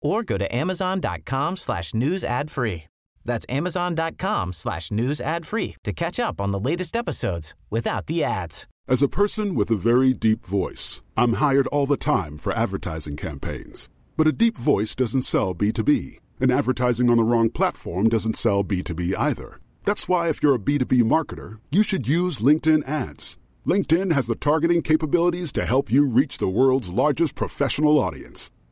[0.00, 2.84] or go to amazon.com slash news ad free.
[3.24, 8.24] That's amazon.com slash news ad free to catch up on the latest episodes without the
[8.24, 8.66] ads.
[8.88, 13.16] As a person with a very deep voice, I'm hired all the time for advertising
[13.16, 13.88] campaigns.
[14.16, 18.64] But a deep voice doesn't sell B2B, and advertising on the wrong platform doesn't sell
[18.64, 19.60] B2B either.
[19.84, 23.38] That's why if you're a B2B marketer, you should use LinkedIn ads.
[23.66, 28.50] LinkedIn has the targeting capabilities to help you reach the world's largest professional audience.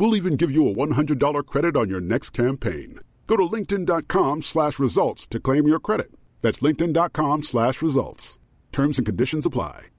[0.00, 3.00] We'll even give you a $100 credit on your next campaign.
[3.26, 6.10] Go to linkedin.com slash results to claim your credit.
[6.40, 8.38] That's linkedin.com slash results.
[8.72, 9.90] Terms and conditions apply.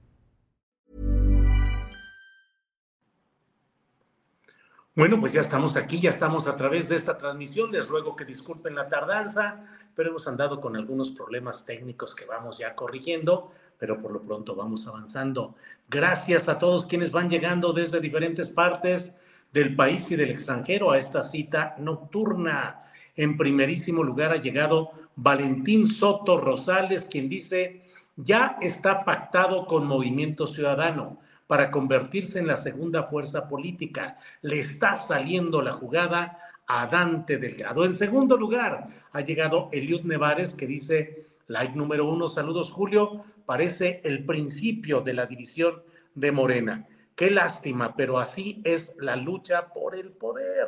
[4.96, 7.70] Bueno, pues ya estamos aquí, ya estamos a través de esta transmisión.
[7.70, 9.64] Les ruego que disculpen la tardanza,
[9.94, 14.56] pero hemos andado con algunos problemas técnicos que vamos ya corrigiendo, pero por lo pronto
[14.56, 15.54] vamos avanzando.
[15.88, 19.14] Gracias a todos quienes van llegando desde diferentes partes
[19.52, 22.84] del país y del extranjero a esta cita nocturna.
[23.14, 27.82] En primerísimo lugar ha llegado Valentín Soto Rosales, quien dice,
[28.16, 34.18] ya está pactado con Movimiento Ciudadano para convertirse en la segunda fuerza política.
[34.40, 37.84] Le está saliendo la jugada a Dante Delgado.
[37.84, 44.00] En segundo lugar, ha llegado Eliud Nevares, que dice, like número uno, saludos Julio, parece
[44.04, 45.82] el principio de la división
[46.14, 46.86] de Morena.
[47.14, 50.66] Qué lástima, pero así es la lucha por el poder.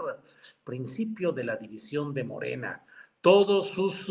[0.63, 2.85] Principio de la división de Morena.
[3.21, 4.11] Todos sus,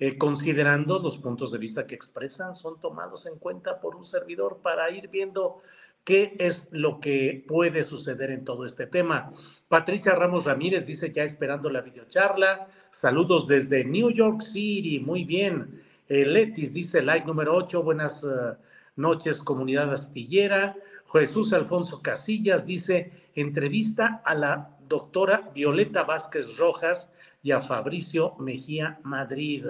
[0.00, 4.58] eh, considerando los puntos de vista que expresan, son tomados en cuenta por un servidor
[4.60, 5.62] para ir viendo
[6.04, 9.32] qué es lo que puede suceder en todo este tema.
[9.68, 12.68] Patricia Ramos Ramírez dice ya esperando la videocharla.
[12.90, 15.00] Saludos desde New York City.
[15.00, 15.82] Muy bien.
[16.08, 17.82] Eh, Letis dice like número 8.
[17.82, 18.56] Buenas eh,
[18.96, 20.76] noches, comunidad astillera.
[21.20, 28.98] Jesús Alfonso Casillas dice, entrevista a la doctora Violeta Vázquez Rojas y a Fabricio Mejía
[29.02, 29.64] Madrid.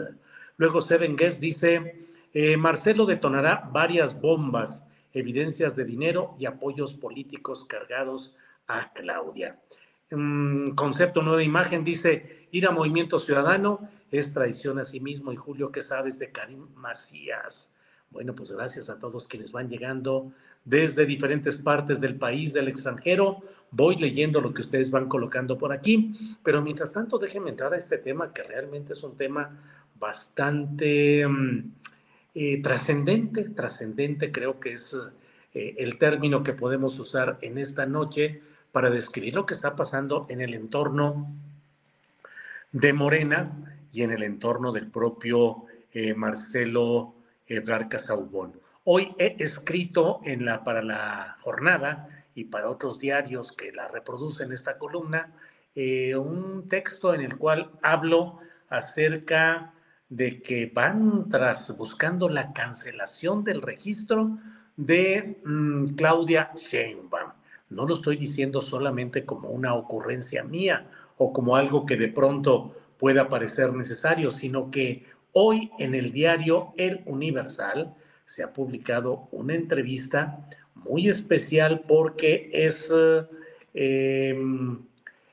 [0.56, 7.64] Luego Seven Guest dice, eh, Marcelo detonará varias bombas, evidencias de dinero y apoyos políticos
[7.64, 9.60] cargados a Claudia.
[10.10, 15.32] Mm, concepto Nueva Imagen dice, ir a Movimiento Ciudadano es traición a sí mismo.
[15.32, 17.73] Y Julio, ¿qué sabes de Karim Macías?
[18.14, 20.32] Bueno, pues gracias a todos quienes van llegando
[20.64, 23.42] desde diferentes partes del país, del extranjero.
[23.72, 27.76] Voy leyendo lo que ustedes van colocando por aquí, pero mientras tanto déjenme entrar a
[27.76, 29.50] este tema que realmente es un tema
[29.98, 31.72] bastante mm,
[32.36, 34.96] eh, trascendente, trascendente creo que es
[35.52, 40.26] eh, el término que podemos usar en esta noche para describir lo que está pasando
[40.28, 41.32] en el entorno
[42.70, 43.50] de Morena
[43.92, 47.14] y en el entorno del propio eh, Marcelo
[47.46, 48.60] Ebrard Casaubón.
[48.84, 54.52] Hoy he escrito en la, para la jornada y para otros diarios que la reproducen
[54.52, 55.32] esta columna,
[55.74, 58.38] eh, un texto en el cual hablo
[58.68, 59.72] acerca
[60.08, 64.38] de que van tras buscando la cancelación del registro
[64.76, 67.32] de mm, Claudia Sheinbaum.
[67.70, 72.74] No lo estoy diciendo solamente como una ocurrencia mía o como algo que de pronto
[72.98, 77.94] pueda parecer necesario, sino que hoy en el diario El Universal,
[78.24, 82.90] se ha publicado una entrevista muy especial porque es
[83.74, 84.78] em,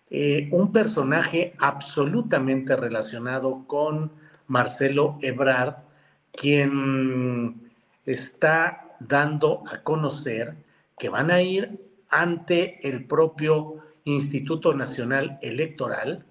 [0.10, 4.12] eh, un personaje absolutamente relacionado con
[4.48, 5.76] Marcelo Ebrard,
[6.34, 7.72] quien
[8.06, 10.56] está dando a conocer
[10.98, 16.26] que van a ir ante el propio Instituto Nacional Electoral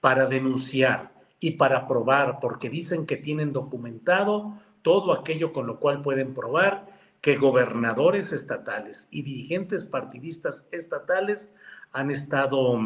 [0.00, 6.02] para denunciar y para probar, porque dicen que tienen documentado todo aquello con lo cual
[6.02, 6.86] pueden probar
[7.20, 11.52] que gobernadores estatales y dirigentes partidistas estatales
[11.92, 12.78] han estado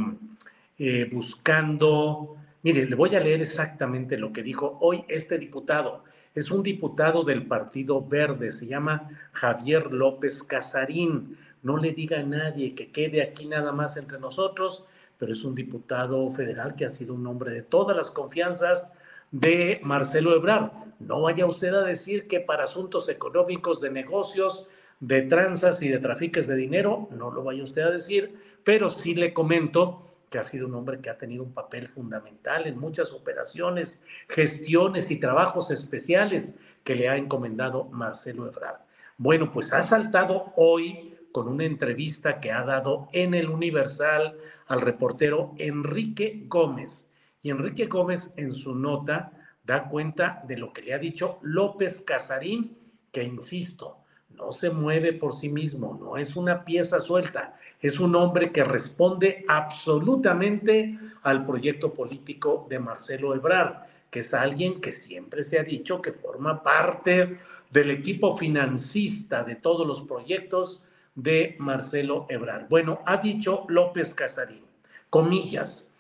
[0.79, 6.05] eh, buscando, mire, le voy a leer exactamente lo que dijo hoy este diputado.
[6.35, 11.37] Es un diputado del Partido Verde, se llama Javier López Casarín.
[11.63, 14.87] No le diga a nadie que quede aquí nada más entre nosotros,
[15.23, 18.93] pero es un diputado federal que ha sido un hombre de todas las confianzas
[19.31, 20.73] de Marcelo Ebrard.
[20.99, 24.67] No vaya usted a decir que para asuntos económicos de negocios,
[24.99, 29.15] de tranzas y de trafiques de dinero, no lo vaya usted a decir, pero sí
[29.15, 33.13] le comento que ha sido un hombre que ha tenido un papel fundamental en muchas
[33.13, 38.81] operaciones, gestiones y trabajos especiales que le ha encomendado Marcelo Ebrard.
[39.19, 44.37] Bueno, pues ha saltado hoy con una entrevista que ha dado en el Universal
[44.67, 47.11] al reportero Enrique Gómez.
[47.41, 49.33] Y Enrique Gómez en su nota
[49.65, 52.77] da cuenta de lo que le ha dicho López Casarín,
[53.11, 53.99] que insisto,
[54.31, 58.65] no se mueve por sí mismo, no es una pieza suelta, es un hombre que
[58.65, 65.63] responde absolutamente al proyecto político de Marcelo Ebrard, que es alguien que siempre se ha
[65.63, 67.39] dicho que forma parte
[67.71, 70.83] del equipo financista de todos los proyectos
[71.15, 72.69] de Marcelo Ebrard.
[72.69, 74.65] Bueno, ha dicho López Casarín,
[75.11, 75.93] comillas,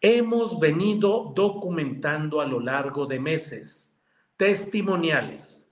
[0.00, 3.94] hemos venido documentando a lo largo de meses
[4.36, 5.68] testimoniales.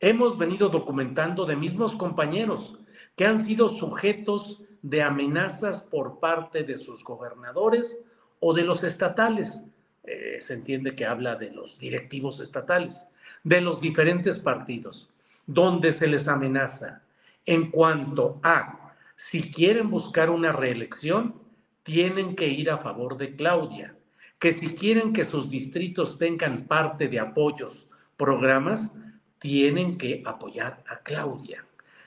[0.00, 2.78] Hemos venido documentando de mismos compañeros
[3.14, 8.02] que han sido sujetos de amenazas por parte de sus gobernadores
[8.40, 9.64] o de los estatales.
[10.04, 13.08] Eh, se entiende que habla de los directivos estatales,
[13.44, 15.10] de los diferentes partidos,
[15.46, 17.02] donde se les amenaza
[17.46, 21.34] en cuanto a si quieren buscar una reelección,
[21.82, 23.96] tienen que ir a favor de Claudia,
[24.38, 28.94] que si quieren que sus distritos tengan parte de apoyos, programas,
[29.38, 31.64] tienen que apoyar a Claudia.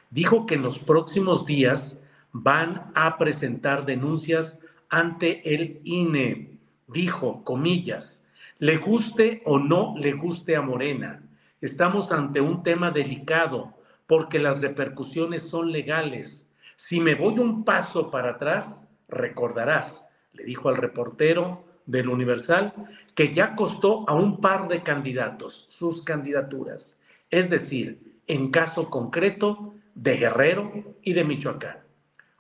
[0.10, 2.02] Dijo que en los próximos días
[2.32, 4.60] van a presentar denuncias
[4.90, 6.58] ante el INE.
[6.88, 8.24] Dijo, comillas,
[8.60, 11.22] le guste o no le guste a Morena,
[11.62, 13.74] estamos ante un tema delicado
[14.08, 16.52] porque las repercusiones son legales.
[16.76, 22.74] Si me voy un paso para atrás, recordarás, le dijo al reportero del Universal,
[23.14, 27.00] que ya costó a un par de candidatos sus candidaturas,
[27.30, 31.78] es decir, en caso concreto de Guerrero y de Michoacán.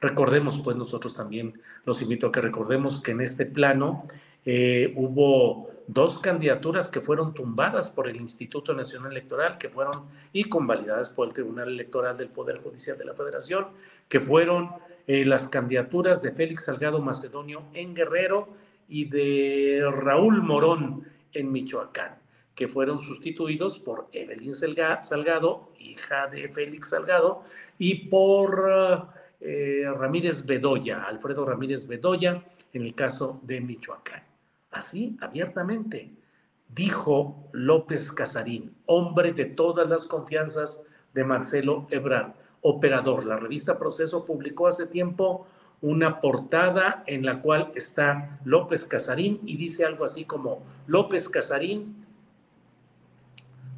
[0.01, 4.05] Recordemos, pues nosotros también los invito a que recordemos que en este plano
[4.45, 10.45] eh, hubo dos candidaturas que fueron tumbadas por el Instituto Nacional Electoral, que fueron y
[10.45, 13.67] convalidadas por el Tribunal Electoral del Poder Judicial de la Federación,
[14.09, 14.71] que fueron
[15.07, 18.49] eh, las candidaturas de Félix Salgado Macedonio en Guerrero
[18.89, 21.03] y de Raúl Morón
[21.33, 22.17] en Michoacán,
[22.55, 27.43] que fueron sustituidos por Evelyn Salgado, hija de Félix Salgado,
[27.77, 29.09] y por
[29.41, 32.43] eh, Ramírez Bedoya, Alfredo Ramírez Bedoya,
[32.73, 34.34] en el caso de Michoacán
[34.75, 36.13] así abiertamente.
[36.67, 40.83] Dijo López Casarín, hombre de todas las confianzas
[41.13, 43.25] de Marcelo Ebrard, operador.
[43.25, 45.47] La revista Proceso publicó hace tiempo
[45.81, 52.05] una portada en la cual está López Casarín y dice algo así como López Casarín,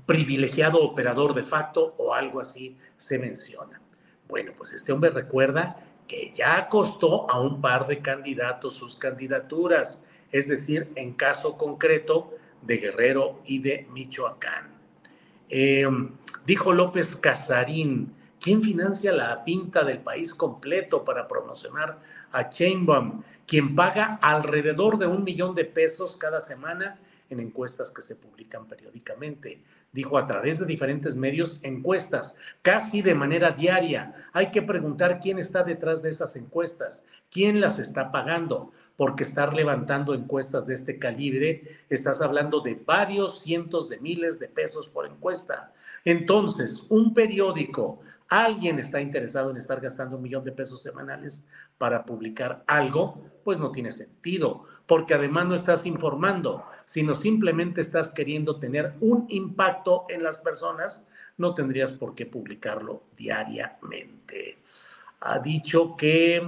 [0.05, 3.81] privilegiado operador de facto o algo así se menciona.
[4.27, 10.03] Bueno, pues este hombre recuerda que ya costó a un par de candidatos sus candidaturas
[10.31, 14.69] es decir, en caso concreto de Guerrero y de Michoacán.
[15.49, 16.11] Em,
[16.45, 21.99] dijo López Casarín, ¿quién financia la pinta del país completo para promocionar
[22.31, 23.23] a Chainbaum?
[23.45, 26.99] Quien paga alrededor de un millón de pesos cada semana
[27.29, 29.61] en encuestas que se publican periódicamente.
[29.91, 34.29] Dijo a través de diferentes medios encuestas, casi de manera diaria.
[34.33, 39.53] Hay que preguntar quién está detrás de esas encuestas, quién las está pagando porque estar
[39.53, 45.05] levantando encuestas de este calibre, estás hablando de varios cientos de miles de pesos por
[45.05, 45.71] encuesta.
[46.03, 51.45] Entonces, un periódico, alguien está interesado en estar gastando un millón de pesos semanales
[51.77, 58.09] para publicar algo, pues no tiene sentido, porque además no estás informando, sino simplemente estás
[58.09, 61.05] queriendo tener un impacto en las personas,
[61.37, 64.57] no tendrías por qué publicarlo diariamente.
[65.19, 66.41] Ha dicho que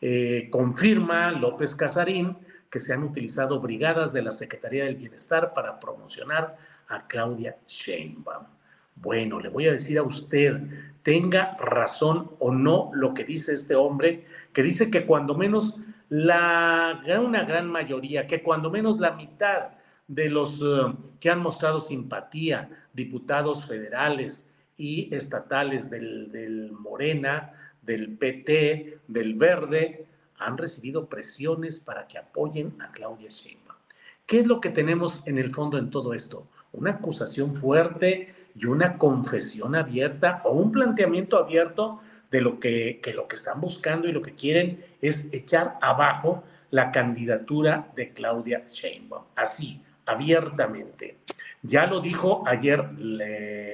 [0.00, 2.36] eh, confirma López Casarín
[2.70, 6.56] que se han utilizado brigadas de la Secretaría del Bienestar para promocionar
[6.88, 8.46] a Claudia Sheinbaum.
[8.94, 10.60] Bueno, le voy a decir a usted,
[11.02, 15.78] tenga razón o no lo que dice este hombre, que dice que cuando menos
[16.08, 19.70] la, una gran mayoría, que cuando menos la mitad
[20.06, 27.52] de los eh, que han mostrado simpatía, diputados federales y estatales del, del Morena,
[27.82, 30.06] del PT, del Verde,
[30.38, 33.78] han recibido presiones para que apoyen a Claudia Sheinbaum.
[34.26, 36.46] ¿Qué es lo que tenemos en el fondo en todo esto?
[36.72, 43.12] Una acusación fuerte y una confesión abierta o un planteamiento abierto de lo que, que
[43.12, 48.66] lo que están buscando y lo que quieren es echar abajo la candidatura de Claudia
[48.70, 49.24] Sheinbaum.
[49.34, 51.18] Así, abiertamente.
[51.62, 52.82] Ya lo dijo ayer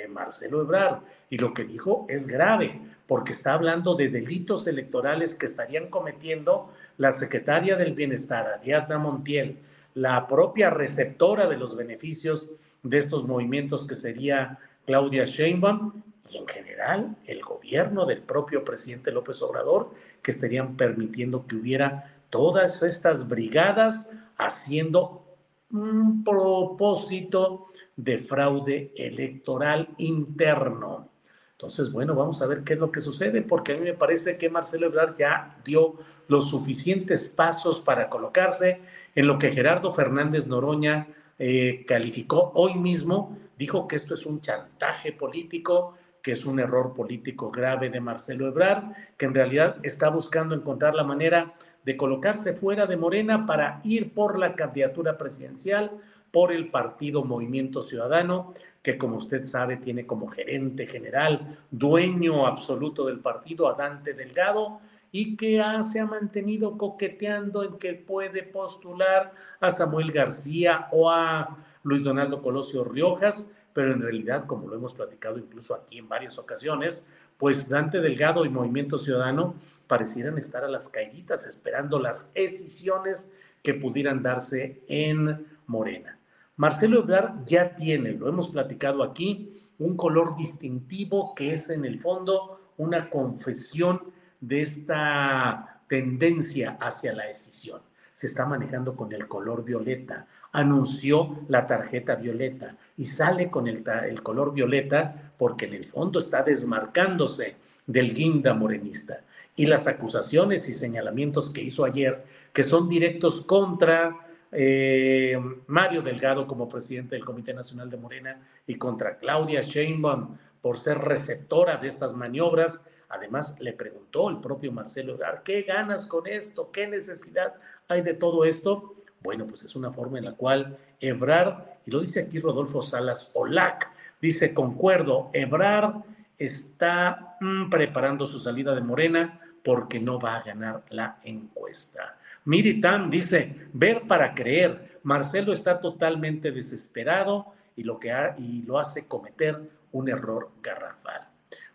[0.08, 5.46] Marcelo Ebrard y lo que dijo es grave porque está hablando de delitos electorales que
[5.46, 9.58] estarían cometiendo la secretaria del Bienestar, Ariadna Montiel,
[9.94, 16.48] la propia receptora de los beneficios de estos movimientos que sería Claudia Sheinbaum y en
[16.48, 19.90] general el gobierno del propio presidente López Obrador
[20.22, 25.24] que estarían permitiendo que hubiera todas estas brigadas haciendo
[25.70, 31.08] un propósito de fraude electoral interno.
[31.56, 34.36] Entonces, bueno, vamos a ver qué es lo que sucede, porque a mí me parece
[34.36, 35.94] que Marcelo Ebrard ya dio
[36.28, 38.82] los suficientes pasos para colocarse
[39.14, 41.08] en lo que Gerardo Fernández Noroña
[41.38, 46.92] eh, calificó hoy mismo, dijo que esto es un chantaje político, que es un error
[46.92, 51.54] político grave de Marcelo Ebrard, que en realidad está buscando encontrar la manera
[51.86, 55.92] de colocarse fuera de Morena para ir por la candidatura presidencial
[56.36, 58.52] por el partido Movimiento Ciudadano,
[58.82, 64.80] que como usted sabe tiene como gerente general, dueño absoluto del partido, a Dante Delgado,
[65.10, 71.56] y que se ha mantenido coqueteando en que puede postular a Samuel García o a
[71.84, 76.38] Luis Donaldo Colosio Riojas, pero en realidad, como lo hemos platicado incluso aquí en varias
[76.38, 77.06] ocasiones,
[77.38, 79.54] pues Dante Delgado y Movimiento Ciudadano
[79.86, 86.18] parecieran estar a las caíditas esperando las decisiones que pudieran darse en Morena.
[86.56, 92.00] Marcelo Ebrard ya tiene, lo hemos platicado aquí, un color distintivo que es en el
[92.00, 94.00] fondo una confesión
[94.40, 97.80] de esta tendencia hacia la decisión.
[98.14, 100.26] Se está manejando con el color violeta.
[100.52, 106.18] Anunció la tarjeta violeta y sale con el, el color violeta porque en el fondo
[106.18, 109.20] está desmarcándose del guinda morenista
[109.54, 116.46] y las acusaciones y señalamientos que hizo ayer, que son directos contra eh, Mario Delgado
[116.46, 121.88] como presidente del Comité Nacional de Morena y contra Claudia Sheinbaum por ser receptora de
[121.88, 122.84] estas maniobras.
[123.08, 126.70] Además, le preguntó el propio Marcelo Ebrard, ¿qué ganas con esto?
[126.72, 127.54] ¿Qué necesidad
[127.88, 128.94] hay de todo esto?
[129.20, 133.30] Bueno, pues es una forma en la cual Ebrard, y lo dice aquí Rodolfo Salas
[133.34, 136.02] Olac, dice, concuerdo, Ebrard
[136.38, 142.16] está mm, preparando su salida de Morena porque no va a ganar la encuesta.
[142.46, 145.00] Miritam dice, ver para creer.
[145.02, 151.28] Marcelo está totalmente desesperado y lo, que y lo hace cometer un error garrafal.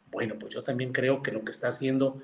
[0.09, 2.21] Bueno, pues yo también creo que lo que está haciendo,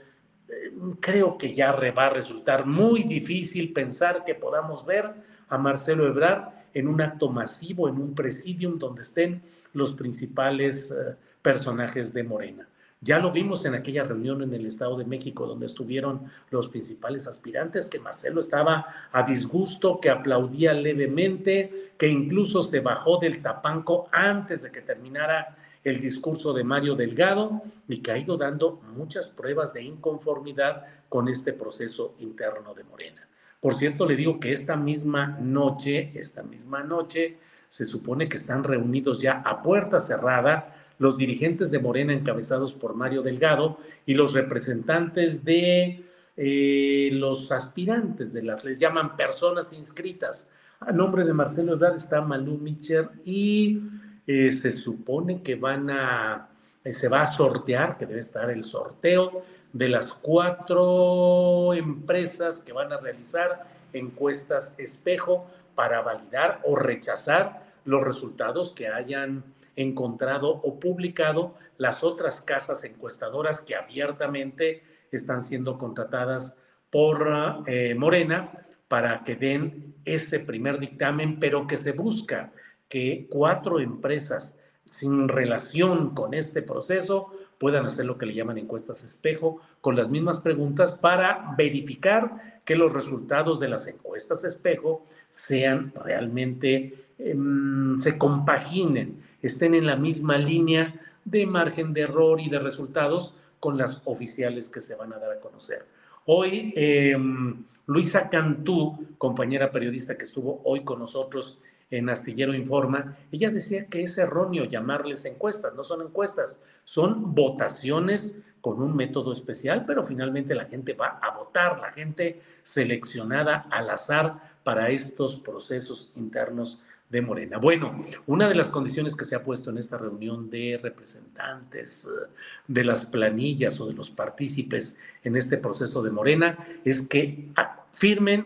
[0.47, 5.13] eh, creo que ya va a resultar muy difícil pensar que podamos ver
[5.49, 11.15] a Marcelo Ebrard en un acto masivo, en un presidium donde estén los principales eh,
[11.41, 12.67] personajes de Morena.
[13.01, 17.27] Ya lo vimos en aquella reunión en el Estado de México donde estuvieron los principales
[17.27, 24.09] aspirantes, que Marcelo estaba a disgusto, que aplaudía levemente, que incluso se bajó del tapanco
[24.11, 29.27] antes de que terminara el discurso de Mario Delgado y que ha ido dando muchas
[29.27, 33.27] pruebas de inconformidad con este proceso interno de Morena.
[33.59, 37.37] Por cierto, le digo que esta misma noche, esta misma noche,
[37.69, 42.95] se supone que están reunidos ya a puerta cerrada los dirigentes de Morena encabezados por
[42.95, 46.03] Mario Delgado y los representantes de
[46.35, 50.49] eh, los aspirantes de las, les llaman personas inscritas.
[50.79, 53.81] A nombre de Marcelo Ebrard está Malú Micher y
[54.27, 56.49] eh, se supone que van a,
[56.83, 62.73] eh, se va a sortear, que debe estar el sorteo de las cuatro empresas que
[62.73, 69.43] van a realizar encuestas espejo para validar o rechazar los resultados que hayan
[69.77, 76.57] encontrado o publicado las otras casas encuestadoras que abiertamente están siendo contratadas
[76.89, 82.51] por eh, Morena para que den ese primer dictamen, pero que se busca
[82.89, 89.03] que cuatro empresas sin relación con este proceso puedan hacer lo que le llaman encuestas
[89.03, 95.91] espejo con las mismas preguntas para verificar que los resultados de las encuestas espejo sean
[96.03, 102.59] realmente, em, se compaginen, estén en la misma línea de margen de error y de
[102.59, 105.85] resultados con las oficiales que se van a dar a conocer.
[106.25, 113.49] Hoy, em, Luisa Cantú, compañera periodista que estuvo hoy con nosotros en Astillero Informa, ella
[113.49, 119.85] decía que es erróneo llamarles encuestas, no son encuestas, son votaciones con un método especial,
[119.85, 126.11] pero finalmente la gente va a votar, la gente seleccionada al azar para estos procesos
[126.15, 127.57] internos de Morena.
[127.57, 132.27] Bueno, una de las condiciones que se ha puesto en esta reunión de representantes eh,
[132.67, 137.85] de las planillas o de los partícipes en este proceso de Morena es que ah,
[137.93, 138.45] firmen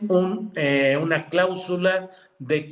[0.56, 2.70] eh, una cláusula de,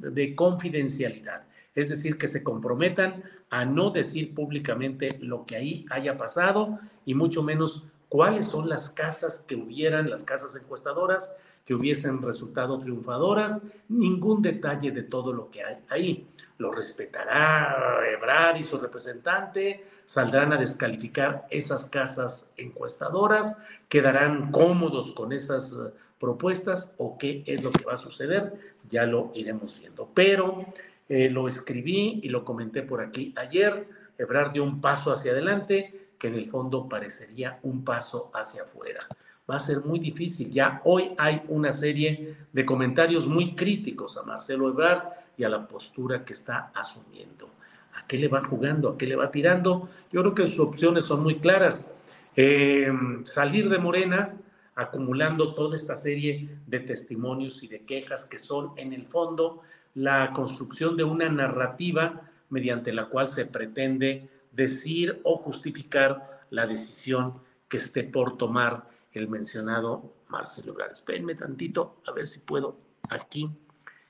[0.00, 1.42] de confidencialidad,
[1.74, 7.14] es decir, que se comprometan a no decir públicamente lo que ahí haya pasado y
[7.14, 11.34] mucho menos cuáles son las casas que hubieran, las casas encuestadoras
[11.68, 16.26] que hubiesen resultado triunfadoras, ningún detalle de todo lo que hay ahí.
[16.56, 25.30] Lo respetará Ebrar y su representante, saldrán a descalificar esas casas encuestadoras, quedarán cómodos con
[25.30, 28.54] esas eh, propuestas o qué es lo que va a suceder,
[28.88, 30.08] ya lo iremos viendo.
[30.14, 30.64] Pero
[31.06, 36.12] eh, lo escribí y lo comenté por aquí ayer, Ebrard dio un paso hacia adelante
[36.18, 39.06] que en el fondo parecería un paso hacia afuera
[39.48, 40.50] va a ser muy difícil.
[40.50, 45.04] Ya hoy hay una serie de comentarios muy críticos a Marcelo Ebrard
[45.36, 47.50] y a la postura que está asumiendo.
[47.94, 48.90] ¿A qué le va jugando?
[48.90, 49.88] ¿A qué le va tirando?
[50.12, 51.92] Yo creo que sus opciones son muy claras.
[52.36, 52.92] Eh,
[53.24, 54.34] salir de Morena
[54.74, 59.62] acumulando toda esta serie de testimonios y de quejas que son en el fondo
[59.94, 67.34] la construcción de una narrativa mediante la cual se pretende decir o justificar la decisión
[67.68, 70.92] que esté por tomar el mencionado Marcelo Ebrard.
[70.92, 72.76] Espérenme tantito, a ver si puedo
[73.10, 73.50] aquí.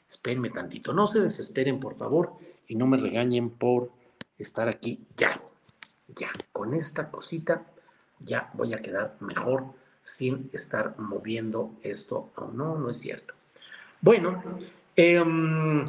[0.09, 0.93] Espérenme tantito.
[0.93, 2.33] No se desesperen, por favor,
[2.67, 3.91] y no me regañen por
[4.39, 5.41] estar aquí ya.
[6.09, 7.67] Ya, con esta cosita
[8.21, 9.67] ya voy a quedar mejor
[10.03, 13.35] sin estar moviendo esto o no, no es cierto.
[14.01, 14.43] Bueno,
[14.97, 15.85] em,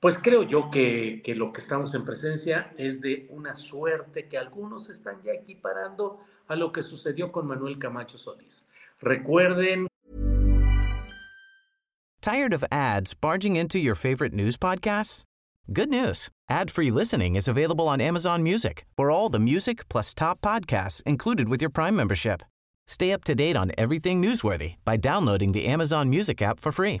[0.00, 4.38] pues creo yo que, que, lo que estamos en presencia es de una suerte que
[4.38, 8.66] algunos están ya equiparando a lo que sucedió con Manuel Camacho Solís.
[9.00, 9.86] Recuerden.
[12.22, 15.22] Tired of ads barging into your favorite news podcasts?
[15.72, 16.28] Good news.
[16.48, 21.48] Ad-free listening is available on Amazon Music for all the music plus top podcasts included
[21.48, 22.42] with your Prime membership.
[22.86, 27.00] Stay up to date on everything newsworthy by downloading the Amazon Music app for free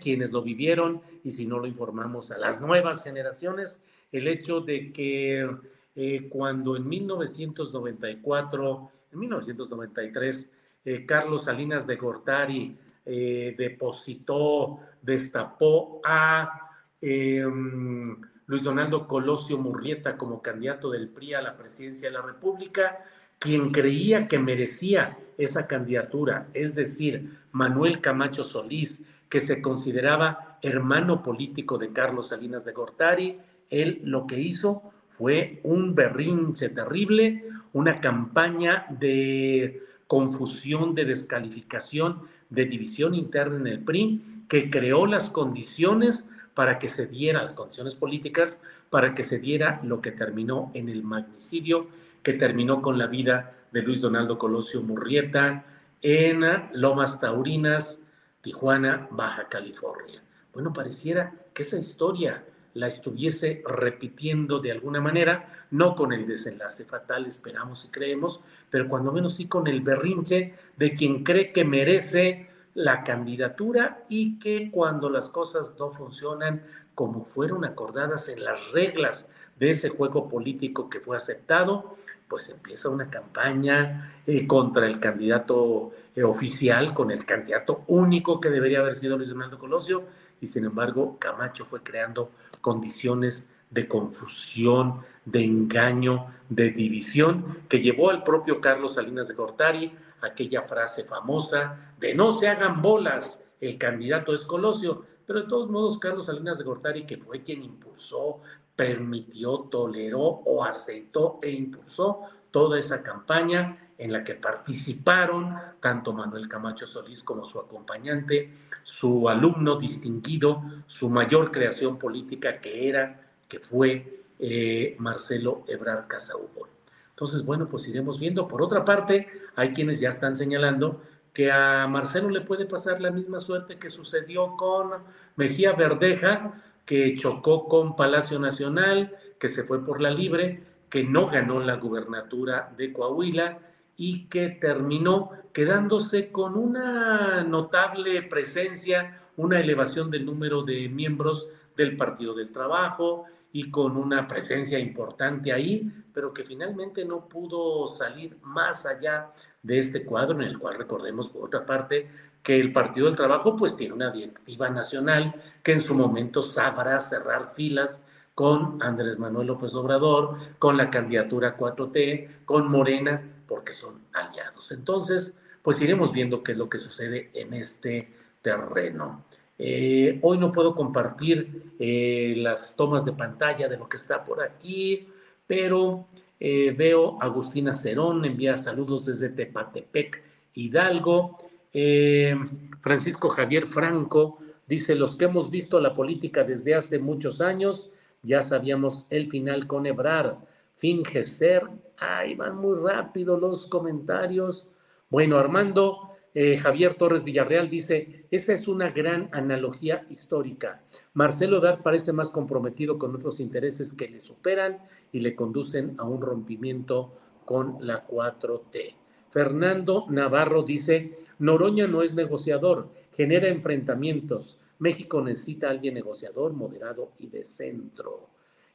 [0.00, 4.92] Quienes lo vivieron y si no lo informamos a las nuevas generaciones, el hecho de
[4.92, 5.48] que
[5.94, 10.50] eh, cuando en 1994, en 1993,
[10.84, 16.68] eh, Carlos Salinas de Gortari eh, depositó, destapó a
[17.00, 23.04] em, Luis Donaldo Colosio Murrieta como candidato del PRI a la presidencia de la República,
[23.38, 31.22] quien creía que merecía esa candidatura, es decir, Manuel Camacho Solís, que se consideraba hermano
[31.22, 33.38] político de Carlos Salinas de Gortari,
[33.70, 42.66] él lo que hizo fue un berrinche terrible, una campaña de confusión, de descalificación, de
[42.66, 47.94] división interna en el PRI, que creó las condiciones para que se diera, las condiciones
[47.94, 51.86] políticas, para que se diera lo que terminó en el magnicidio,
[52.24, 55.64] que terminó con la vida de Luis Donaldo Colosio Murrieta
[56.02, 58.00] en Lomas Taurinas,
[58.42, 60.22] Tijuana, Baja California.
[60.52, 66.84] Bueno, pareciera que esa historia la estuviese repitiendo de alguna manera, no con el desenlace
[66.84, 71.64] fatal, esperamos y creemos, pero cuando menos sí con el berrinche de quien cree que
[71.64, 76.62] merece la candidatura y que cuando las cosas no funcionan
[76.94, 81.96] como fueron acordadas en las reglas de ese juego político que fue aceptado,
[82.30, 88.50] pues empieza una campaña eh, contra el candidato eh, oficial, con el candidato único que
[88.50, 90.04] debería haber sido Luis Donaldo Colosio,
[90.40, 98.10] y sin embargo Camacho fue creando condiciones de confusión, de engaño, de división, que llevó
[98.10, 103.76] al propio Carlos Salinas de Gortari aquella frase famosa de no se hagan bolas, el
[103.76, 108.40] candidato es Colosio, pero de todos modos Carlos Salinas de Gortari, que fue quien impulsó,
[108.80, 116.48] permitió, toleró o aceptó e impulsó toda esa campaña en la que participaron tanto Manuel
[116.48, 118.50] Camacho Solís como su acompañante,
[118.82, 126.70] su alumno distinguido, su mayor creación política que era, que fue eh, Marcelo Ebrar Casaubon.
[127.10, 128.48] Entonces, bueno, pues iremos viendo.
[128.48, 131.02] Por otra parte, hay quienes ya están señalando
[131.34, 134.90] que a Marcelo le puede pasar la misma suerte que sucedió con
[135.36, 136.54] Mejía Verdeja,
[136.90, 141.76] que chocó con Palacio Nacional, que se fue por la libre, que no ganó la
[141.76, 143.60] gubernatura de Coahuila
[143.96, 151.96] y que terminó quedándose con una notable presencia, una elevación del número de miembros del
[151.96, 158.36] Partido del Trabajo y con una presencia importante ahí, pero que finalmente no pudo salir
[158.42, 159.30] más allá
[159.62, 162.10] de este cuadro en el cual recordemos por otra parte
[162.42, 166.98] que el Partido del Trabajo pues tiene una directiva nacional que en su momento sabrá
[167.00, 174.00] cerrar filas con Andrés Manuel López Obrador, con la candidatura 4T, con Morena, porque son
[174.12, 174.72] aliados.
[174.72, 179.24] Entonces, pues iremos viendo qué es lo que sucede en este terreno.
[179.58, 184.42] Eh, hoy no puedo compartir eh, las tomas de pantalla de lo que está por
[184.42, 185.06] aquí,
[185.46, 186.06] pero
[186.38, 190.22] eh, veo Agustina Cerón, envía saludos desde Tepatepec,
[190.54, 191.36] Hidalgo.
[191.72, 197.90] Francisco Javier Franco dice, los que hemos visto la política desde hace muchos años,
[198.22, 200.38] ya sabíamos el final con Ebrar,
[200.76, 201.62] finge ser.
[201.98, 204.68] Ay, van muy rápido los comentarios.
[205.10, 210.80] Bueno, Armando eh, Javier Torres Villarreal dice, esa es una gran analogía histórica.
[211.12, 214.78] Marcelo Dar parece más comprometido con otros intereses que le superan
[215.10, 217.12] y le conducen a un rompimiento
[217.44, 218.94] con la 4T.
[219.30, 224.58] Fernando Navarro dice, Noroña no es negociador, genera enfrentamientos.
[224.78, 228.28] México necesita a alguien negociador, moderado y de centro.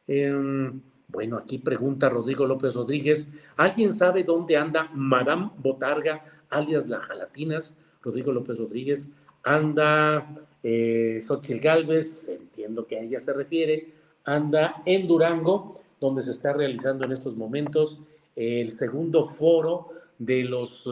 [0.08, 7.00] Em, bueno, aquí pregunta Rodrigo López Rodríguez, ¿alguien sabe dónde anda Madame Botarga alias La
[7.00, 9.12] Jalatinas, Rodrigo López Rodríguez,
[9.44, 16.32] anda eh, Xochitl Galvez, entiendo que a ella se refiere, anda en Durango, donde se
[16.32, 18.02] está realizando en estos momentos
[18.36, 20.90] el segundo foro de los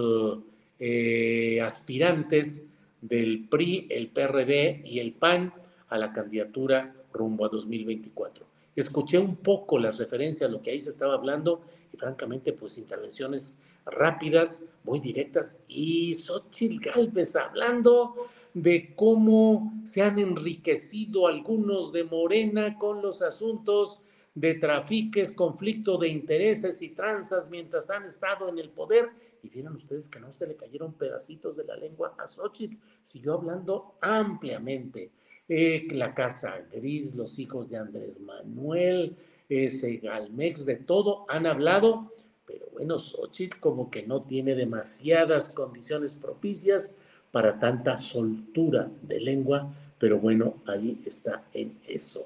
[0.80, 2.66] eh, aspirantes
[3.02, 5.54] del PRI, el PRD y el PAN
[5.90, 8.46] a la candidatura rumbo a 2024.
[8.76, 11.62] Escuché un poco las referencias a lo que ahí se estaba hablando
[11.94, 18.16] y francamente pues intervenciones rápidas, muy directas, y Xochitl Galvez hablando
[18.54, 24.00] de cómo se han enriquecido algunos de Morena con los asuntos
[24.36, 29.10] de trafiques, conflicto de intereses y tranzas mientras han estado en el poder.
[29.44, 32.78] Y vieron ustedes que no se le cayeron pedacitos de la lengua a Xochitl.
[33.02, 35.12] Siguió hablando ampliamente.
[35.48, 39.16] Eh, la Casa Gris, los hijos de Andrés Manuel,
[39.50, 42.14] ese Galmex, de todo han hablado
[42.46, 46.96] pero bueno, Xochitl como que no tiene demasiadas condiciones propicias
[47.32, 52.26] para tanta soltura de lengua, pero bueno, ahí está en eso.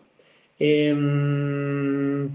[0.59, 2.25] Em,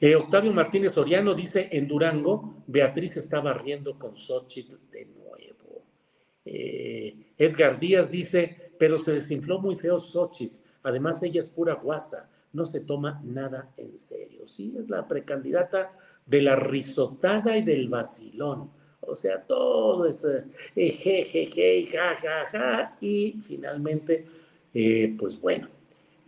[0.00, 5.82] eh, Octavio Martínez Soriano dice, en Durango, Beatriz estaba riendo con Xochitl de nuevo.
[6.44, 10.56] Eh, Edgar Díaz dice, pero se desinfló muy feo Xochitl.
[10.82, 14.46] Además, ella es pura guasa, no se toma nada en serio.
[14.46, 15.92] Sí, es la precandidata
[16.26, 18.70] de la risotada y del vacilón.
[19.00, 20.24] O sea, todo es
[20.76, 24.26] eh, je, ja, ja, ja, y finalmente,
[25.18, 25.77] pues bueno.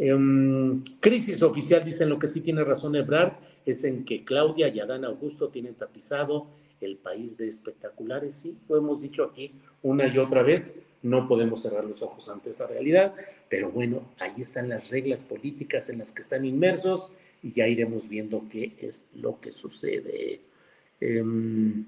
[0.03, 3.35] Em, crisis oficial, dicen lo que sí tiene razón Ebrard,
[3.67, 6.47] es en que Claudia y Adán Augusto tienen tapizado
[6.81, 8.33] el país de espectaculares.
[8.33, 12.49] Sí, lo hemos dicho aquí una y otra vez, no podemos cerrar los ojos ante
[12.49, 13.15] esa realidad,
[13.51, 18.09] pero bueno, ahí están las reglas políticas en las que están inmersos y ya iremos
[18.09, 20.41] viendo qué es lo que sucede.
[20.99, 21.85] Em,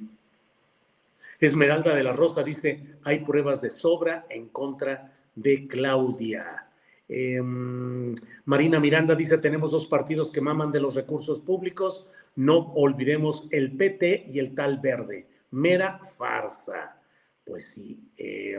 [1.41, 6.69] Esmeralda de la Rosa dice, hay pruebas de sobra en contra de Claudia.
[7.09, 13.49] Em, Marina Miranda dice, tenemos dos partidos que maman de los recursos públicos, no olvidemos
[13.51, 15.27] el PT y el tal verde.
[15.51, 16.99] Mera farsa.
[17.45, 18.57] Pues sí, eh,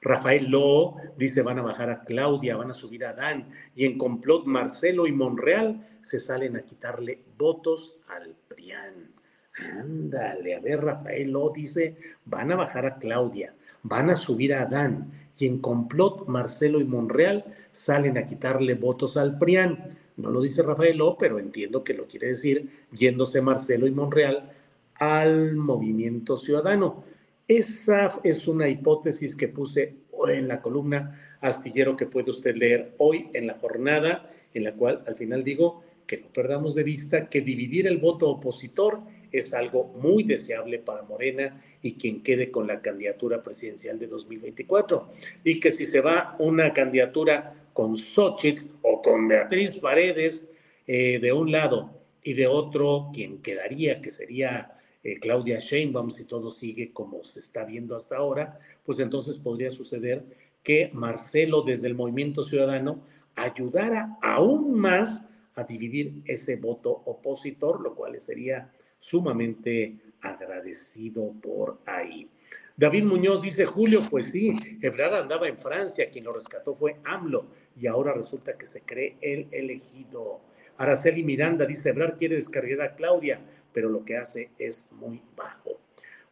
[0.00, 3.98] Rafael Lo dice van a bajar a Claudia, van a subir a Dan y en
[3.98, 9.12] complot Marcelo y Monreal se salen a quitarle votos al PRIAN.
[9.56, 14.64] Ándale, a ver, Rafael Lo dice van a bajar a Claudia, van a subir a
[14.64, 19.98] Dan y en complot Marcelo y Monreal salen a quitarle votos al PRIAN.
[20.16, 24.52] No lo dice Rafael Lo, pero entiendo que lo quiere decir yéndose Marcelo y Monreal
[24.94, 27.04] al movimiento ciudadano.
[27.48, 29.96] Esa es una hipótesis que puse
[30.28, 35.02] en la columna astillero que puede usted leer hoy en la jornada, en la cual
[35.06, 39.00] al final digo que no perdamos de vista que dividir el voto opositor
[39.32, 45.08] es algo muy deseable para Morena y quien quede con la candidatura presidencial de 2024.
[45.44, 50.50] Y que si se va una candidatura con Xochitl o con Beatriz Paredes
[50.86, 51.90] eh, de un lado
[52.22, 57.38] y de otro, quien quedaría, que sería eh, Claudia Sheinbaum, si todo sigue como se
[57.38, 60.24] está viendo hasta ahora, pues entonces podría suceder
[60.62, 63.02] que Marcelo desde el Movimiento Ciudadano
[63.34, 72.28] ayudara aún más a dividir ese voto opositor, lo cual sería sumamente agradecido por ahí.
[72.76, 77.46] David Muñoz dice, Julio, pues sí, Ebrard andaba en Francia, quien lo rescató fue AMLO,
[77.78, 80.40] y ahora resulta que se cree el elegido.
[80.78, 83.40] Araceli Miranda dice, Ebrard quiere descargar a Claudia,
[83.72, 85.78] pero lo que hace es muy bajo.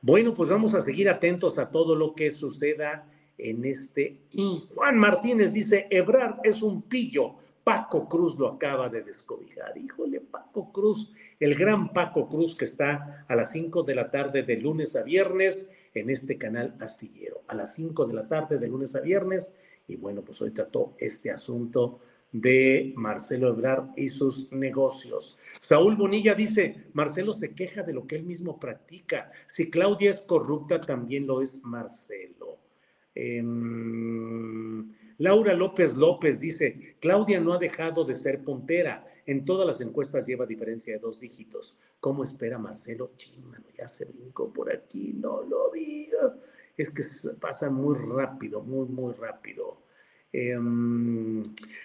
[0.01, 4.17] Bueno, pues vamos a seguir atentos a todo lo que suceda en este.
[4.31, 7.35] Y Juan Martínez dice, Ebrard es un pillo,
[7.69, 9.77] Paco Cruz lo acaba de descobijar.
[9.77, 14.43] Híjole, Paco Cruz, el gran Paco Cruz que está a las 5 de la tarde
[14.43, 17.43] de lunes a viernes en este canal astillero.
[17.47, 19.55] A las 5 de la tarde de lunes a viernes.
[19.87, 22.01] Y bueno, pues hoy trató este asunto
[22.33, 25.37] de Marcelo Ebrard y sus negocios.
[25.61, 29.31] Saúl Bonilla dice, Marcelo se queja de lo que él mismo practica.
[29.47, 32.61] Si Claudia es corrupta, también lo es Marcelo.
[33.15, 33.43] Eh,
[35.19, 39.05] Laura López López dice, Claudia no ha dejado de ser puntera.
[39.27, 41.77] En todas las encuestas lleva diferencia de dos dígitos.
[42.01, 43.13] ¿Cómo espera Marcelo?
[43.17, 46.09] Chimano, ya se brincó por aquí, no lo vi.
[46.77, 47.03] Es que
[47.39, 49.83] pasa muy rápido, muy, muy rápido.
[50.33, 51.43] Em,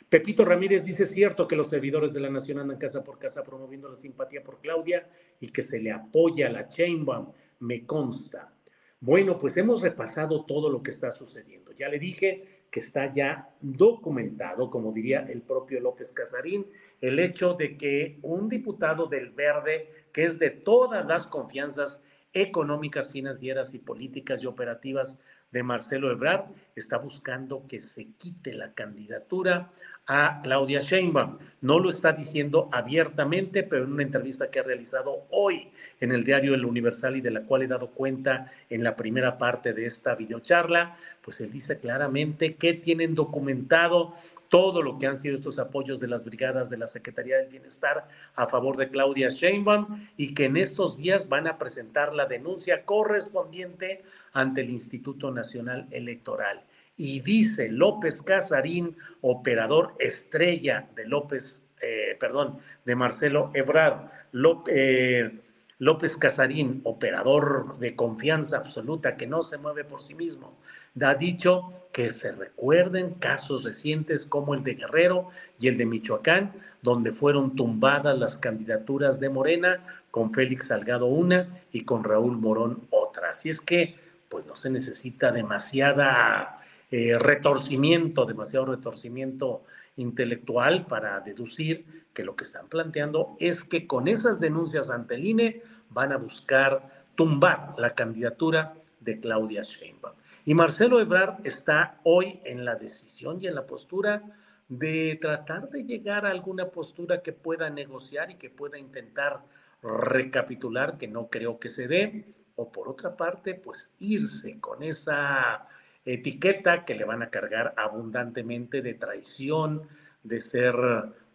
[0.07, 3.89] Pepito Ramírez dice, cierto que los servidores de la Nación andan casa por casa promoviendo
[3.89, 7.31] la simpatía por Claudia y que se le apoya a la Chainbaum.
[7.61, 8.53] Me consta.
[8.99, 11.71] Bueno, pues hemos repasado todo lo que está sucediendo.
[11.73, 16.65] Ya le dije que está ya documentado, como diría el propio López Casarín,
[17.01, 23.11] el hecho de que un diputado del Verde, que es de todas las confianzas económicas,
[23.11, 29.71] financieras y políticas y operativas de Marcelo Ebrard, está buscando que se quite la candidatura
[30.07, 31.37] a Claudia Sheinbaum.
[31.61, 36.23] No lo está diciendo abiertamente, pero en una entrevista que ha realizado hoy en el
[36.23, 39.85] diario El Universal y de la cual he dado cuenta en la primera parte de
[39.85, 44.13] esta videocharla, pues él dice claramente que tienen documentado
[44.49, 48.07] todo lo que han sido estos apoyos de las brigadas de la Secretaría del Bienestar
[48.35, 52.85] a favor de Claudia Sheinbaum y que en estos días van a presentar la denuncia
[52.85, 56.61] correspondiente ante el Instituto Nacional Electoral.
[56.95, 65.39] Y dice López Casarín, operador estrella de López, eh, perdón, de Marcelo Ebrard, López, eh,
[65.79, 70.57] López Casarín, operador de confianza absoluta que no se mueve por sí mismo,
[71.01, 75.29] ha dicho que se recuerden casos recientes como el de Guerrero
[75.59, 81.61] y el de Michoacán, donde fueron tumbadas las candidaturas de Morena, con Félix Salgado una
[81.71, 83.31] y con Raúl Morón otra.
[83.31, 83.95] Así es que,
[84.29, 86.62] pues no se necesita demasiada
[86.95, 89.63] eh, retorcimiento, demasiado retorcimiento
[89.95, 95.25] intelectual para deducir que lo que están planteando es que con esas denuncias ante el
[95.25, 100.13] INE van a buscar tumbar la candidatura de Claudia Sheinbaum.
[100.45, 104.21] Y Marcelo Ebrard está hoy en la decisión y en la postura
[104.69, 109.41] de tratar de llegar a alguna postura que pueda negociar y que pueda intentar
[109.81, 112.25] recapitular, que no creo que se dé,
[112.55, 115.67] o por otra parte, pues irse con esa
[116.05, 119.83] etiqueta que le van a cargar abundantemente de traición,
[120.23, 120.75] de ser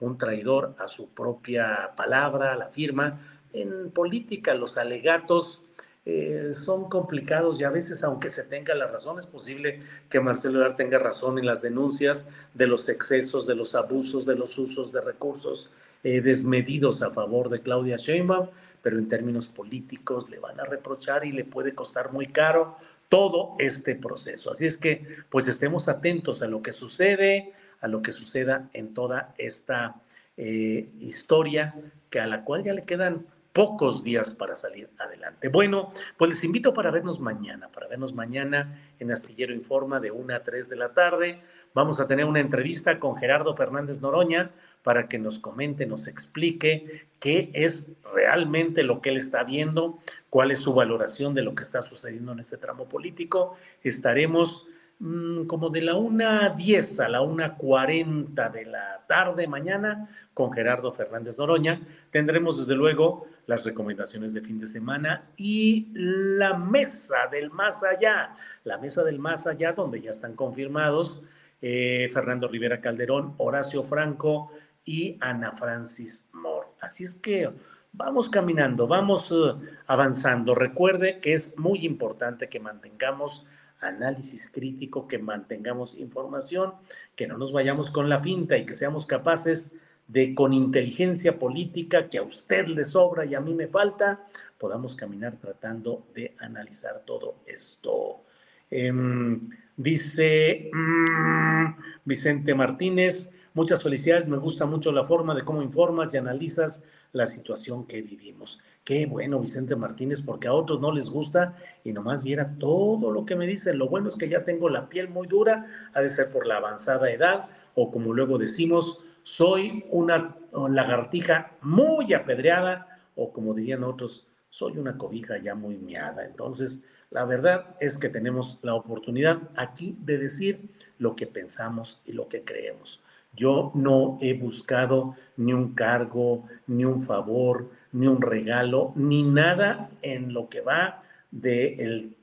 [0.00, 3.20] un traidor a su propia palabra, a la firma.
[3.52, 5.62] En política los alegatos
[6.04, 10.59] eh, son complicados y a veces, aunque se tenga la razón, es posible que Marcelo
[10.59, 14.92] Ebrard tenga razón en las denuncias de los excesos, de los abusos, de los usos
[14.92, 15.70] de recursos
[16.04, 18.48] eh, desmedidos a favor de Claudia Sheinbaum,
[18.81, 22.76] pero en términos políticos le van a reprochar y le puede costar muy caro
[23.09, 24.51] todo este proceso.
[24.51, 28.94] Así es que, pues estemos atentos a lo que sucede, a lo que suceda en
[28.94, 30.03] toda esta
[30.37, 31.75] eh, historia,
[32.11, 33.27] que a la cual ya le quedan
[33.59, 35.49] pocos días para salir adelante.
[35.49, 40.33] Bueno, pues les invito para vernos mañana, para vernos mañana en Astillero Informa de 1
[40.33, 41.42] a 3 de la tarde.
[41.75, 44.53] Vamos a tener una entrevista con Gerardo Fernández Noroña
[44.85, 49.99] para que nos comente, nos explique qué es realmente lo que él está viendo,
[50.31, 53.57] cuál es su valoración de lo que está sucediendo en este tramo político.
[53.83, 54.68] Estaremos
[55.00, 61.38] Mm, como de la 1.10 a la 1.40 de la tarde mañana con Gerardo Fernández
[61.38, 61.80] Noroña.
[62.11, 68.34] Tendremos desde luego las recomendaciones de fin de semana y la mesa del más allá,
[68.64, 71.22] la mesa del más allá donde ya están confirmados
[71.62, 74.50] eh, Fernando Rivera Calderón, Horacio Franco
[74.84, 76.70] y Ana Francis Moore.
[76.80, 77.48] Así es que
[77.92, 79.54] vamos caminando, vamos eh,
[79.87, 80.56] avanzando.
[80.56, 83.46] Recuerde que es muy importante que mantengamos
[83.81, 86.75] análisis crítico, que mantengamos información,
[87.17, 89.75] que no nos vayamos con la finta y que seamos capaces
[90.07, 94.27] de, con inteligencia política que a usted le sobra y a mí me falta,
[94.59, 98.23] podamos caminar tratando de analizar todo esto.
[98.71, 99.41] Em,
[99.77, 101.67] dice mm,
[102.05, 107.27] Vicente Martínez, muchas felicidades, me gusta mucho la forma de cómo informas y analizas la
[107.27, 108.61] situación que vivimos.
[108.85, 113.27] Qué bueno, Vicente Martínez, porque a otros no les gusta y nomás viera todo lo
[113.27, 113.77] que me dicen.
[113.77, 116.59] Lo bueno es que ya tengo la piel muy dura, ha de ser por la
[116.59, 124.29] avanzada edad o como luego decimos, soy una lagartija muy apedreada o como dirían otros,
[124.51, 126.25] soy una cobija ya muy miada.
[126.25, 132.12] Entonces, la verdad es que tenemos la oportunidad aquí de decir lo que pensamos y
[132.12, 133.03] lo que creemos.
[133.35, 139.91] Yo no he buscado ni un cargo, ni un favor, ni un regalo, ni nada
[140.03, 142.17] en lo que va del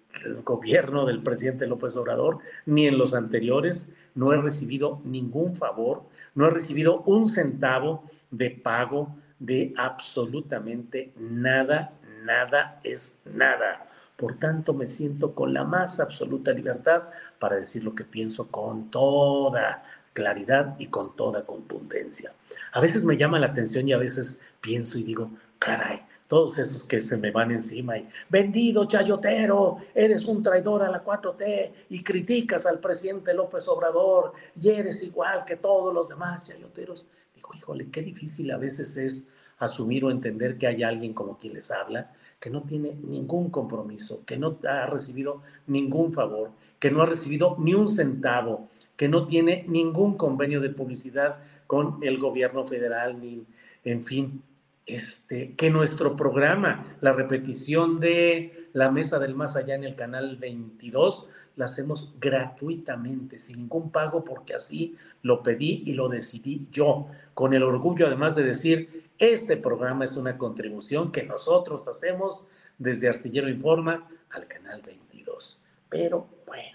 [0.43, 3.91] gobierno del presidente López Obrador, ni en los anteriores.
[4.13, 6.03] No he recibido ningún favor,
[6.35, 13.89] no he recibido un centavo de pago de absolutamente nada, nada es nada.
[14.15, 17.03] Por tanto, me siento con la más absoluta libertad
[17.37, 19.83] para decir lo que pienso con toda
[20.15, 22.33] claridad y con toda contundencia.
[22.71, 26.85] A veces me llama la atención y a veces pienso y digo, caray, todos esos
[26.85, 32.01] que se me van encima y vendido chayotero, eres un traidor a la 4T y
[32.01, 37.05] criticas al presidente López Obrador y eres igual que todos los demás chayoteros.
[37.35, 39.27] Digo, híjole, qué difícil a veces es
[39.59, 44.23] asumir o entender que hay alguien como quien les habla que no tiene ningún compromiso,
[44.25, 49.27] que no ha recibido ningún favor, que no ha recibido ni un centavo que no
[49.27, 53.45] tiene ningún convenio de publicidad con el gobierno federal, ni,
[53.83, 54.41] en fin,
[54.85, 60.37] este, que nuestro programa, la repetición de la Mesa del Más Allá en el canal
[60.37, 67.07] 22, la hacemos gratuitamente, sin ningún pago, porque así lo pedí y lo decidí yo,
[67.33, 73.07] con el orgullo además de decir, este programa es una contribución que nosotros hacemos desde
[73.07, 75.59] Astillero Informa al canal 22.
[75.89, 76.74] Pero bueno,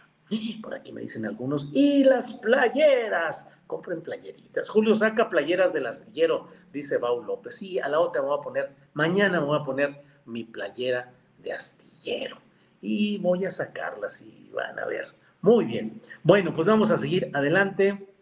[0.62, 4.68] por aquí me dicen algunos, y las playeras, compren playeritas.
[4.68, 7.56] Julio saca playeras del astillero, dice Bau López.
[7.56, 11.12] Sí, a la otra me voy a poner, mañana me voy a poner mi playera
[11.38, 12.38] de astillero.
[12.80, 15.08] Y voy a sacarlas y van a ver.
[15.42, 16.00] Muy bien.
[16.22, 18.14] Bueno, pues vamos a seguir adelante.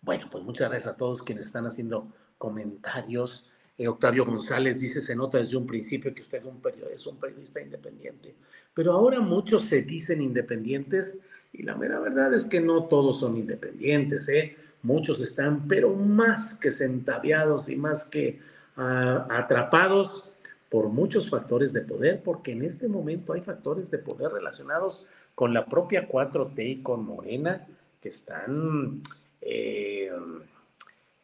[0.00, 3.50] Bueno, pues muchas gracias a todos quienes están haciendo comentarios.
[3.76, 7.06] Eh, Octavio González dice, se nota desde un principio que usted es un, periodista, es
[7.06, 8.34] un periodista independiente.
[8.72, 11.18] Pero ahora muchos se dicen independientes
[11.52, 14.28] y la mera verdad es que no todos son independientes.
[14.28, 14.56] ¿eh?
[14.82, 18.40] Muchos están, pero más que sentadeados y más que
[18.76, 20.30] ah, atrapados
[20.68, 25.54] por muchos factores de poder, porque en este momento hay factores de poder relacionados con
[25.54, 27.66] la propia 4T y con Morena
[28.00, 29.02] que están...
[29.40, 30.10] Eh,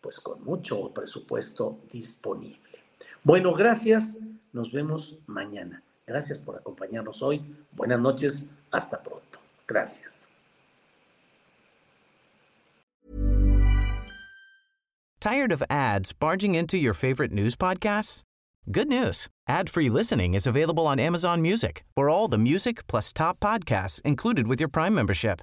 [0.01, 2.59] pues con mucho presupuesto disponible.
[3.23, 4.19] Bueno, gracias.
[4.53, 5.83] Nos vemos mañana.
[6.07, 7.45] Gracias por acompañarnos hoy.
[7.73, 8.47] Buenas noches.
[8.71, 9.39] Hasta pronto.
[9.67, 10.27] Gracias.
[15.21, 18.23] Tired of ads barging into your favorite news podcasts?
[18.71, 19.29] Good news.
[19.49, 21.85] Ad-free listening is available on Amazon Music.
[21.95, 25.43] For all the music plus top podcasts included with your Prime membership.